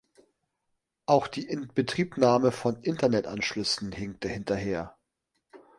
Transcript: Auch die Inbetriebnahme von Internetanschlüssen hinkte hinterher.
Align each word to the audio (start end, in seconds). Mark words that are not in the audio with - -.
Auch 1.05 1.27
die 1.27 1.47
Inbetriebnahme 1.47 2.51
von 2.51 2.81
Internetanschlüssen 2.81 3.91
hinkte 3.91 4.29
hinterher. 4.29 4.97